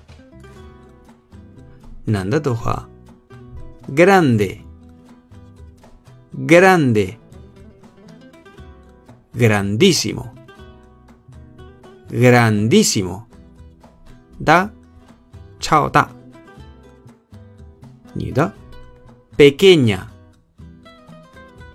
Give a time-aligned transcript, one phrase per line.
[2.05, 2.87] 男的的话。
[3.87, 4.63] Grande,
[6.31, 7.19] grande,
[9.33, 10.33] grandísimo,
[12.09, 13.27] grandísimo,
[14.39, 14.71] da,
[15.59, 16.09] chao da,
[18.15, 18.53] ni da,
[19.37, 20.11] pequeña,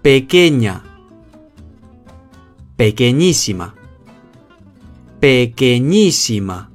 [0.03, 0.83] pequeña,
[2.77, 3.75] pequeñísima,
[5.21, 6.71] pequeñísima,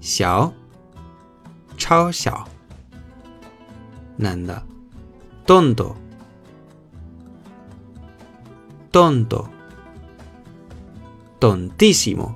[0.00, 0.54] xiao,
[1.76, 2.51] chao xiao.
[4.22, 4.62] 男的
[5.44, 5.92] ，tonto
[8.92, 9.46] tonto
[11.40, 12.32] tontísimo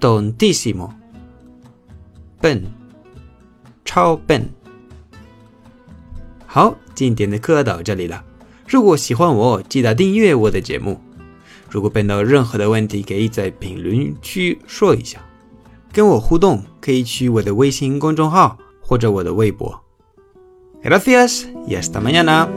[0.00, 0.90] tontísimo
[2.40, 2.64] 笨，
[3.84, 4.50] 超笨。
[6.44, 8.24] 好，今天的课到这里了。
[8.66, 11.00] 如果喜欢我，记得订阅我的节目。
[11.70, 15.22] 如果碰到任何的问题，可以在评论区说一下。
[15.92, 19.82] 跟我互动，可以去我的微信公众号或者我的微博。
[20.82, 22.48] Gracias y hasta mañana.